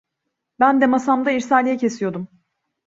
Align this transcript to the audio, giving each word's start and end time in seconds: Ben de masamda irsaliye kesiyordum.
Ben 0.63 0.81
de 0.81 0.87
masamda 0.87 1.31
irsaliye 1.31 1.77
kesiyordum. 1.77 2.27